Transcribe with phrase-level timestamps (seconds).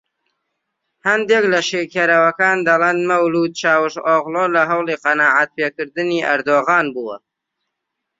[1.07, 7.15] هەندێک لە شیکەرەوەکان دەڵێن مەولود چاوشئۆغڵو لە هەوڵی قەناعەتپێکردنی ئەردۆغان بووە